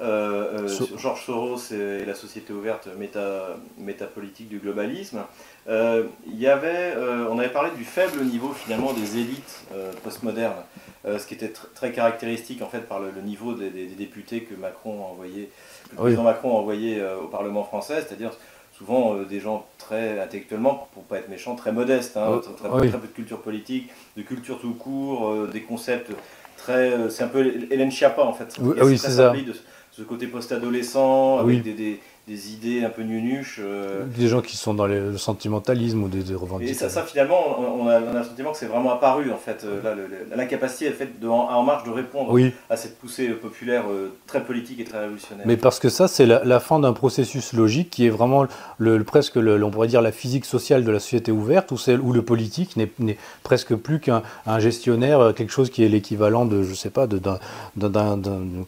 euh, 0.00 0.68
euh 0.68 0.96
Georges 0.96 1.24
Soros 1.24 1.72
et 1.72 2.04
la 2.04 2.14
société 2.14 2.52
ouverte 2.52 2.88
méta, 2.98 3.56
métapolitique 3.78 4.48
du 4.48 4.58
globalisme. 4.58 5.20
il 5.68 6.38
y 6.38 6.46
avait, 6.46 6.94
on 7.30 7.38
avait 7.38 7.50
parlé 7.50 7.70
du 7.76 7.84
faible 7.84 8.22
niveau 8.24 8.52
finalement 8.52 8.92
des 8.92 9.18
élites 9.18 9.64
postmodernes, 10.02 10.64
ce 11.04 11.26
qui 11.26 11.34
était 11.34 11.52
très 11.74 11.92
caractéristique 11.92 12.62
en 12.62 12.68
fait 12.68 12.80
par 12.80 13.00
le, 13.00 13.10
niveau 13.22 13.54
des, 13.54 13.70
députés 13.70 14.42
que 14.42 14.54
Macron 14.54 15.04
a 15.04 15.08
envoyé, 15.08 15.50
le 15.90 15.96
président 15.96 16.22
Macron 16.22 16.56
a 16.56 16.60
envoyé 16.60 17.02
au 17.22 17.26
Parlement 17.26 17.64
français, 17.64 18.02
c'est-à-dire 18.06 18.32
souvent 18.78 19.14
euh, 19.14 19.24
des 19.24 19.40
gens 19.40 19.66
très 19.78 20.20
intellectuellement, 20.20 20.88
pour 20.94 21.02
pas 21.04 21.18
être 21.18 21.28
méchant, 21.28 21.56
très 21.56 21.72
modestes, 21.72 22.16
hein, 22.16 22.40
très, 22.56 22.68
peu 22.68 22.86
de 22.86 23.12
culture 23.12 23.40
politique, 23.40 23.90
de 24.16 24.22
culture 24.22 24.60
tout 24.60 24.74
court, 24.74 25.28
euh, 25.28 25.50
des 25.52 25.62
concepts 25.62 26.12
très, 26.56 27.10
c'est 27.10 27.24
un 27.24 27.28
peu 27.28 27.44
Hélène 27.70 27.90
Chiappa 27.90 28.22
en 28.22 28.32
fait. 28.32 28.54
Oui, 28.60 28.76
oui 28.82 28.98
c'est 28.98 29.10
ça. 29.10 29.30
De, 29.30 29.52
ce 29.98 30.04
côté 30.04 30.28
post-adolescent, 30.28 31.38
avec 31.38 31.62
des, 31.62 31.72
des 31.72 32.00
idées 32.34 32.84
un 32.84 32.90
peu 32.90 33.02
nunuches. 33.02 33.60
Euh. 33.62 34.04
Des 34.16 34.28
gens 34.28 34.40
qui 34.40 34.56
sont 34.56 34.74
dans 34.74 34.86
le 34.86 35.16
sentimentalisme 35.16 36.02
ou 36.02 36.08
des, 36.08 36.34
revendications. 36.34 36.86
Et 36.86 36.90
ça, 36.90 37.02
finalement, 37.02 37.58
on 37.58 37.88
a, 37.88 38.00
le 38.00 38.24
sentiment 38.24 38.52
que 38.52 38.58
c'est 38.58 38.66
vraiment 38.66 38.92
apparu, 38.92 39.32
en 39.32 39.36
fait. 39.36 39.64
Euh, 39.64 40.06
l'incapacité, 40.34 40.90
fait, 40.90 41.18
de, 41.20 41.28
en, 41.28 41.62
marche 41.62 41.84
de 41.84 41.90
répondre 41.90 42.36
à 42.68 42.76
cette 42.76 42.98
poussée 42.98 43.28
populaire 43.28 43.84
euh, 43.90 44.12
très 44.26 44.44
politique 44.44 44.80
et 44.80 44.84
très 44.84 45.00
révolutionnaire. 45.00 45.46
Mais 45.46 45.56
parce 45.56 45.78
que 45.78 45.88
ça, 45.88 46.08
c'est 46.08 46.26
la, 46.26 46.60
fin 46.60 46.80
d'un 46.80 46.92
processus 46.92 47.52
logique 47.52 47.90
qui 47.90 48.06
est 48.06 48.10
vraiment 48.10 48.46
le, 48.78 49.02
presque, 49.04 49.36
on 49.38 49.70
pourrait 49.70 49.88
dire, 49.88 50.02
la 50.02 50.12
physique 50.12 50.44
sociale 50.44 50.84
de 50.84 50.90
la 50.90 51.00
société 51.00 51.32
ouverte, 51.32 51.72
où, 51.72 51.76
où 52.02 52.12
le 52.12 52.22
politique 52.22 52.76
n'est 52.76 53.16
presque 53.42 53.74
plus 53.74 54.00
qu'un 54.00 54.22
gestionnaire, 54.58 55.32
quelque 55.34 55.52
chose 55.52 55.70
qui 55.70 55.84
est 55.84 55.88
l'équivalent 55.88 56.44
de, 56.44 56.62
je 56.62 56.74
sais 56.74 56.90
pas, 56.90 57.06
d'un 57.06 57.38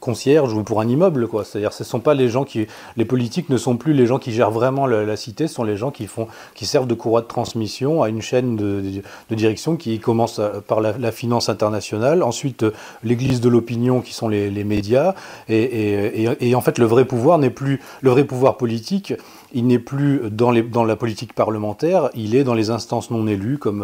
concierge 0.00 0.54
ou 0.54 0.62
pour 0.62 0.80
un 0.80 0.88
immeuble, 0.88 1.28
quoi. 1.28 1.44
C'est-à-dire, 1.44 1.72
ce 1.72 1.82
ne 1.82 1.86
sont 1.86 2.00
pas 2.00 2.14
les 2.14 2.28
gens 2.28 2.44
qui. 2.44 2.66
Les 2.96 3.04
politiques 3.04 3.49
ne 3.50 3.56
sont 3.58 3.76
plus 3.76 3.92
les 3.92 4.06
gens 4.06 4.18
qui 4.18 4.32
gèrent 4.32 4.50
vraiment 4.50 4.86
la, 4.86 5.16
cité, 5.16 5.48
ce 5.48 5.54
sont 5.54 5.64
les 5.64 5.76
gens 5.76 5.90
qui, 5.90 6.06
font, 6.06 6.28
qui 6.54 6.64
servent 6.64 6.86
de 6.86 6.94
courroie 6.94 7.20
de 7.20 7.26
transmission 7.26 8.02
à 8.02 8.08
une 8.08 8.22
chaîne 8.22 8.56
de, 8.56 9.02
direction 9.30 9.76
qui 9.76 9.98
commence 9.98 10.38
euh, 10.38 10.60
par 10.66 10.80
la, 10.80 11.12
finance 11.12 11.48
internationale, 11.48 12.22
ensuite 12.22 12.62
euh, 12.62 12.72
l'église 13.02 13.40
de 13.40 13.48
l'opinion 13.48 14.00
qui 14.00 14.14
sont 14.14 14.28
les, 14.28 14.64
médias, 14.64 15.14
et, 15.48 16.54
en 16.54 16.60
fait 16.60 16.78
le 16.78 16.84
vrai 16.84 17.04
pouvoir 17.04 17.38
n'est 17.38 17.50
plus 17.50 17.80
le 18.02 18.10
vrai 18.10 18.24
pouvoir 18.24 18.56
politique 18.56 19.14
il 19.52 19.66
n'est 19.66 19.78
plus 19.80 20.30
dans, 20.30 20.52
la 20.52 20.96
politique 20.96 21.32
parlementaire, 21.32 22.10
il 22.14 22.36
est 22.36 22.44
dans 22.44 22.54
les 22.54 22.70
instances 22.70 23.10
non 23.10 23.26
élues, 23.26 23.58
comme 23.58 23.82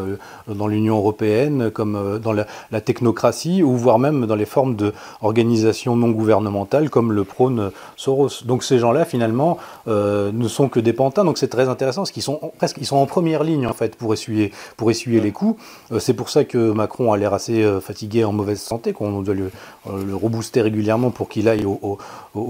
euh, 0.49 0.55
dans 0.55 0.69
l'Union 0.69 0.97
européenne, 0.97 1.71
comme 1.73 2.21
dans 2.23 2.33
la, 2.33 2.47
technocratie, 2.81 3.65
ou 3.65 3.77
voire 3.77 3.99
même 3.99 4.27
dans 4.27 4.37
les 4.37 4.45
formes 4.45 4.77
d'organisations 4.77 5.97
non 5.97 6.11
gouvernementales, 6.11 6.89
comme 6.91 7.13
le 7.13 7.25
prône 7.25 7.73
Soros. 7.97 8.45
Donc 8.45 8.63
ces 8.63 8.79
gens-là, 8.79 9.05
finalement, 9.05 9.56
euh, 9.89 10.31
ne 10.33 10.49
sont 10.49 10.69
que 10.69 10.81
des 10.81 10.93
pantins. 10.93 11.25
Donc 11.25 11.39
c'est 11.39 11.49
très 11.49 11.69
intéressant, 11.69 12.03
parce 12.03 12.11
qu'ils 12.11 12.23
sont 12.23 12.53
presque, 12.59 12.77
ils 12.81 12.87
sont 12.87 12.97
en 12.97 13.07
première 13.07 13.45
ligne 13.45 13.67
en 13.67 13.73
fait 13.73 13.97
pour 13.97 14.13
essuyer, 14.13 14.53
pour 14.77 14.91
essuyer 14.91 15.21
les 15.21 15.33
coups. 15.33 15.61
c'est 15.99 16.15
pour 16.15 16.31
ça 16.31 16.45
que 16.45 16.73
Macron 16.73 17.13
a 17.13 17.17
l'air 17.17 17.35
assez 17.35 17.65
fatigué, 17.81 18.25
en 18.25 18.33
mauvaise 18.33 18.61
santé, 18.61 18.93
qu'on 18.93 19.23
doit 19.23 19.35
le, 19.35 19.51
rebooster 19.87 20.63
régulièrement 20.63 21.11
pour 21.11 21.29
qu'il 21.29 21.49
aille 21.49 21.65
au, 21.65 21.99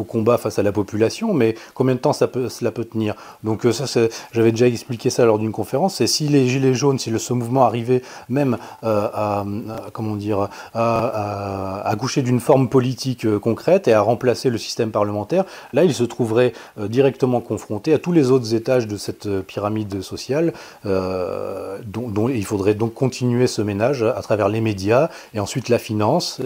combat 0.09 0.39
face 0.39 0.59
à 0.59 0.63
la 0.63 0.73
population. 0.73 1.35
Mais 1.35 1.55
combien 1.75 1.95
de 1.95 2.01
temps 2.01 2.13
ça 2.13 2.29
peut, 2.29 2.49
cela 2.49 2.71
peut 2.71 2.85
tenir? 2.85 3.15
Donc 3.45 3.67
euh, 3.67 3.73
ça, 3.73 4.01
j'avais 4.33 4.51
déjà 4.51 4.67
expliqué 4.67 5.11
ça 5.11 5.25
lors 5.25 5.39
d'une 5.39 5.53
conférence. 5.53 6.01
Et 6.01 6.07
si 6.07 6.29
les 6.29 6.49
gilets 6.49 6.75
jaunes, 6.75 6.99
si 6.99 7.17
ce 7.19 7.33
mouvement 7.33 7.65
arrivait 7.65 8.03
même 8.29 8.59
euh, 8.85 9.09
à, 9.13 9.45
comment 9.93 10.17
dire, 10.17 10.49
à, 10.75 11.83
accoucher 11.87 12.23
d'une 12.23 12.41
forme 12.41 12.69
politique 12.69 13.25
euh, 13.27 13.39
concrète 13.39 13.89
et 13.89 13.93
à 13.93 14.01
remplacer 14.01 14.51
le 14.51 14.59
système 14.59 14.91
parlementaire, 14.91 15.45
là, 15.73 15.85
il 15.85 15.95
se 15.95 16.05
trouverait 16.05 16.53
directement 16.97 17.41
confronté 17.41 17.93
à 17.93 17.99
tous 17.99 18.13
les 18.13 18.31
autres 18.31 18.55
étages 18.55 18.87
de 18.87 18.97
cette 18.97 19.29
pyramide 19.43 20.01
sociale, 20.03 20.53
dont, 20.85 22.09
dont, 22.09 22.29
il 22.29 22.45
faudrait 22.45 22.75
donc 22.75 22.95
continuer 22.95 23.47
ce 23.47 23.63
ménage 23.63 24.03
à 24.03 24.23
travers 24.23 24.49
les 24.49 24.63
médias 24.63 25.11
et 25.35 25.41
ensuite 25.41 25.69
la 25.69 25.79
finance 25.79 26.41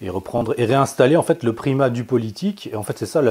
et 0.00 0.10
reprendre 0.10 0.54
et 0.58 0.64
réinstaller 0.64 1.16
en 1.16 1.22
fait 1.22 1.42
le 1.42 1.52
primat 1.52 1.90
du 1.90 2.04
politique. 2.04 2.68
Et 2.72 2.76
en 2.76 2.82
fait, 2.82 2.98
c'est 2.98 3.06
ça 3.06 3.22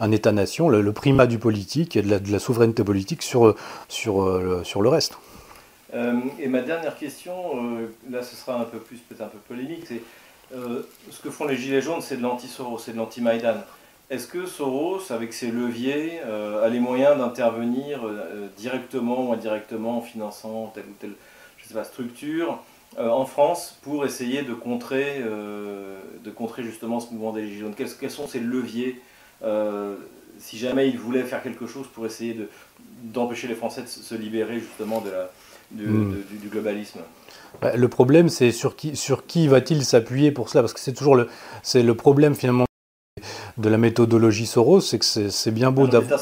un 0.00 0.10
État-nation, 0.10 0.68
le, 0.68 0.92
primat 0.92 1.26
du 1.26 1.38
politique 1.38 1.96
et 1.96 2.02
de 2.02 2.32
la, 2.32 2.38
souveraineté 2.38 2.82
politique 2.82 3.22
sur, 3.22 3.54
sur, 3.88 4.22
euh, 4.22 4.62
sur 4.64 4.80
le 4.82 4.88
reste. 4.88 5.18
Euh, 5.94 6.14
et 6.40 6.48
ma 6.48 6.62
dernière 6.62 6.96
question, 6.96 7.34
euh, 7.56 7.88
là 8.10 8.22
ce 8.22 8.34
sera 8.34 8.60
un 8.60 8.64
peu 8.64 8.78
plus, 8.78 8.98
peut-être 8.98 9.22
un 9.22 9.28
peu 9.28 9.38
polémique, 9.46 9.84
c'est 9.86 10.00
ce 11.10 11.20
que 11.20 11.30
font 11.30 11.46
les 11.46 11.56
Gilets 11.56 11.80
jaunes, 11.80 12.00
c'est 12.00 12.16
de 12.16 12.22
l'anti-Soros, 12.22 12.78
c'est 12.78 12.92
de 12.92 12.96
l'anti-Maïdan. 12.96 13.56
Est-ce 14.10 14.26
que 14.26 14.46
Soros, 14.46 15.10
avec 15.10 15.32
ses 15.32 15.50
leviers, 15.50 16.20
a 16.20 16.68
les 16.68 16.80
moyens 16.80 17.16
d'intervenir 17.16 18.00
directement 18.56 19.28
ou 19.28 19.32
indirectement 19.32 19.98
en 19.98 20.00
finançant 20.02 20.70
telle 20.74 20.84
ou 20.84 20.94
telle 21.00 21.14
je 21.64 21.68
sais 21.68 21.74
pas, 21.74 21.84
structure 21.84 22.62
euh, 22.98 23.08
en 23.08 23.24
France 23.24 23.78
pour 23.82 24.04
essayer 24.04 24.42
de 24.42 24.54
contrer, 24.54 25.16
euh, 25.18 25.98
de 26.22 26.30
contrer 26.30 26.62
justement 26.62 27.00
ce 27.00 27.12
mouvement 27.12 27.32
des 27.32 27.46
Gilets 27.46 27.60
jaunes? 27.60 27.74
Quels, 27.76 27.88
quels, 27.98 28.10
sont 28.10 28.28
ces 28.28 28.40
leviers 28.40 29.00
euh, 29.42 29.96
si 30.38 30.58
jamais 30.58 30.88
ils 30.88 30.98
voulaient 30.98 31.22
faire 31.22 31.42
quelque 31.42 31.66
chose 31.66 31.86
pour 31.92 32.06
essayer 32.06 32.36
d'empêcher 33.02 33.48
les 33.48 33.54
Français 33.54 33.82
de 33.82 33.88
se 33.88 34.14
libérer 34.14 34.60
justement 34.60 35.00
de 35.00 35.10
la, 35.10 35.30
hmm. 35.72 36.14
du, 36.40 36.48
globalisme? 36.48 37.00
Bah, 37.60 37.76
Le 37.76 37.88
problème, 37.88 38.28
c'est 38.28 38.52
sur 38.52 38.76
qui, 38.76 38.94
sur 38.94 39.26
qui 39.26 39.48
va-t-il 39.48 39.84
s'appuyer 39.84 40.30
pour 40.30 40.48
cela? 40.48 40.62
Parce 40.62 40.72
que 40.72 40.80
c'est 40.80 40.92
toujours 40.92 41.16
le, 41.16 41.28
le 41.74 41.94
problème 41.94 42.34
finalement 42.34 42.66
de 43.56 43.68
la 43.68 43.78
méthodologie 43.78 44.46
Soros, 44.46 44.80
c'est 44.80 44.98
que 44.98 45.04
c'est 45.04 45.50
bien 45.50 45.70
beau 45.70 45.86
d'avoir. 45.86 46.20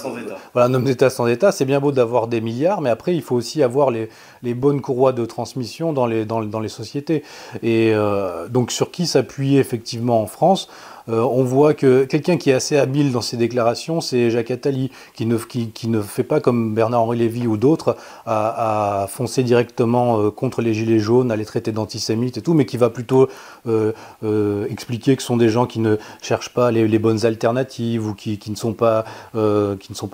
Voilà, 0.52 0.68
un 0.68 0.74
homme 0.74 0.84
d'État 0.84 1.08
sans 1.08 1.26
État, 1.26 1.50
c'est 1.50 1.64
bien 1.64 1.80
beau 1.80 1.90
d'avoir 1.90 2.26
des 2.26 2.40
milliards, 2.40 2.82
mais 2.82 2.90
après, 2.90 3.14
il 3.14 3.22
faut 3.22 3.36
aussi 3.36 3.62
avoir 3.62 3.90
les, 3.90 4.10
les 4.42 4.54
bonnes 4.54 4.80
courroies 4.80 5.12
de 5.12 5.24
transmission 5.24 5.92
dans 5.92 6.06
les, 6.06 6.24
dans, 6.26 6.42
dans 6.42 6.60
les 6.60 6.68
sociétés. 6.68 7.22
Et 7.62 7.92
euh, 7.94 8.48
donc, 8.48 8.70
sur 8.70 8.90
qui 8.90 9.06
s'appuyer 9.06 9.60
effectivement 9.60 10.20
en 10.20 10.26
France? 10.26 10.68
Euh, 11.08 11.20
on 11.20 11.42
voit 11.42 11.74
que 11.74 12.04
quelqu'un 12.04 12.36
qui 12.36 12.50
est 12.50 12.54
assez 12.54 12.76
habile 12.76 13.12
dans 13.12 13.20
ses 13.20 13.36
déclarations, 13.36 14.00
c'est 14.00 14.30
Jacques 14.30 14.50
Attali, 14.50 14.90
qui 15.14 15.26
ne, 15.26 16.00
fait 16.02 16.22
pas 16.22 16.40
comme 16.40 16.74
Bernard-Henri 16.74 17.18
Lévy 17.18 17.46
ou 17.46 17.56
d'autres, 17.56 17.96
à, 18.26 19.06
foncer 19.08 19.42
directement 19.42 20.20
euh, 20.20 20.30
contre 20.30 20.62
les 20.62 20.74
gilets 20.74 20.98
jaunes, 20.98 21.30
à 21.30 21.36
les 21.36 21.44
traiter 21.44 21.72
d'antisémites 21.72 22.36
et 22.36 22.42
tout, 22.42 22.54
mais 22.54 22.66
qui 22.66 22.76
va 22.76 22.90
plutôt 22.90 23.28
euh, 23.66 24.66
expliquer 24.68 25.16
que 25.16 25.22
ce 25.22 25.28
sont 25.28 25.36
des 25.36 25.48
gens 25.48 25.66
qui 25.66 25.80
ne 25.80 25.96
cherchent 26.20 26.54
pas 26.54 26.70
les, 26.70 26.98
bonnes 26.98 27.26
alternatives 27.26 28.06
ou 28.06 28.14
qui, 28.14 28.38
ne 28.48 28.54
sont 28.54 28.72
pas, 28.72 29.04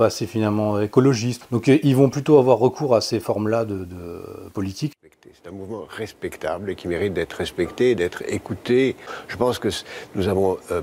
assez 0.00 0.26
finalement 0.26 0.80
écologistes. 0.80 1.42
Donc 1.52 1.68
ils 1.68 1.97
vont 1.97 2.09
plutôt 2.09 2.38
avoir 2.38 2.59
recours 2.59 2.95
à 2.95 3.00
ces 3.00 3.21
formes-là 3.21 3.64
de 3.64 3.87
politique. 4.54 4.92
C'est 5.40 5.50
un 5.50 5.52
mouvement 5.52 5.87
respectable 5.88 6.71
et 6.71 6.75
qui 6.75 6.88
mérite 6.88 7.12
d'être 7.12 7.35
respecté, 7.35 7.95
d'être 7.95 8.25
écouté. 8.26 8.97
Je 9.28 9.37
pense 9.37 9.61
que 9.61 9.68
nous 10.16 10.26
avons 10.26 10.59
euh, 10.73 10.83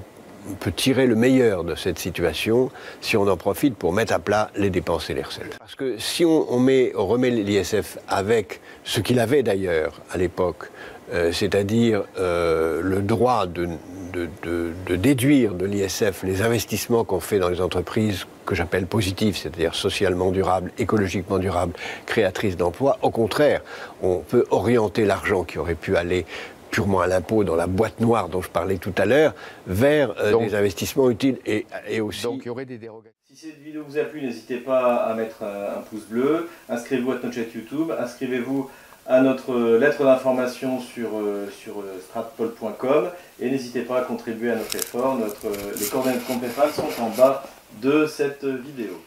peut 0.62 0.72
tirer 0.72 1.08
le 1.08 1.16
meilleur 1.16 1.66
de 1.66 1.76
cette 1.76 2.00
situation 2.00 2.72
si 3.02 3.18
on 3.18 3.28
en 3.28 3.36
profite 3.36 3.76
pour 3.76 3.92
mettre 3.92 4.14
à 4.14 4.20
plat 4.20 4.52
les 4.56 4.70
dépenses 4.70 5.10
et 5.10 5.14
les 5.14 5.24
recettes. 5.24 5.58
Parce 5.60 5.76
que 5.76 5.98
si 5.98 6.24
on 6.24 6.46
remet 6.46 7.30
l'ISF 7.32 7.98
avec 8.08 8.62
ce 8.86 9.02
qu'il 9.02 9.20
avait 9.20 9.44
d'ailleurs 9.44 10.02
à 10.12 10.18
l'époque, 10.18 10.70
euh, 11.14 11.34
c'est-à-dire 11.34 12.04
euh, 12.18 12.82
le 12.82 13.02
droit 13.02 13.48
de, 13.48 13.68
de, 14.16 14.96
déduire 14.96 15.54
de 15.54 15.66
l'ISF 15.66 16.24
les 16.24 16.42
investissements 16.42 17.04
qu'on 17.04 17.20
fait 17.20 17.40
dans 17.40 17.50
les 17.50 17.62
entreprises 17.62 18.26
que 18.46 18.56
j'appelle 18.56 18.86
positives, 18.86 19.38
c'est-à-dire 19.38 19.76
socialement 19.76 20.32
durables, 20.32 20.72
écologiquement 20.78 21.40
durables, 21.40 21.74
créatrices 22.06 22.58
d'emplois. 22.58 22.98
Au 23.02 23.10
contraire, 23.10 23.62
on 24.02 24.20
peut 24.20 24.46
orienter 24.52 25.06
l'argent 25.06 25.44
qui 25.44 25.58
aurait 25.58 25.76
pu 25.76 25.98
aller 25.98 26.26
purement 26.72 27.00
à 27.00 27.08
l'impôt 27.08 27.44
dans 27.44 27.56
la 27.56 27.68
boîte 27.68 28.00
noire 28.02 28.30
dont 28.30 28.42
je 28.42 28.50
parlais 28.50 28.78
tout 28.78 28.94
à 28.98 29.06
l'heure, 29.06 29.34
vers 29.66 30.14
euh, 30.20 30.38
des 30.38 30.56
investissements 30.56 31.10
utiles 31.10 31.38
et, 31.46 31.66
et 31.88 32.02
aussi... 32.02 32.24
Donc 32.24 32.42
il 32.44 32.48
y 32.48 32.50
aurait 32.50 32.66
des 32.66 32.78
dérogations. 32.78 33.16
Si 33.24 33.48
cette 33.48 33.62
vidéo 33.62 33.84
vous 33.88 33.98
a 33.98 34.04
plu, 34.04 34.22
n'hésitez 34.22 34.58
pas 34.58 34.96
à 34.96 35.14
mettre 35.14 35.44
un 35.44 35.82
pouce 35.90 36.06
bleu, 36.10 36.50
inscrivez-vous 36.70 37.12
à 37.12 37.16
notre 37.16 37.32
chaîne 37.32 37.48
YouTube, 37.54 37.92
inscrivez-vous 37.98 38.70
à 39.08 39.22
notre 39.22 39.78
lettre 39.78 40.04
d'information 40.04 40.80
sur, 40.80 41.10
euh, 41.18 41.50
sur 41.62 41.80
euh, 41.82 42.02
stratpol.com 42.08 43.10
et 43.40 43.50
n'hésitez 43.50 43.82
pas 43.82 44.00
à 44.00 44.02
contribuer 44.02 44.52
à 44.52 44.56
notre 44.56 44.76
effort. 44.76 45.18
Les 45.80 45.86
coordonnées 45.88 46.18
de 46.18 46.24
compte 46.24 46.42
sont 46.74 47.04
en 47.04 47.10
bas 47.10 47.44
de 47.82 48.08
cette 48.08 48.46
vidéo. 48.46 49.00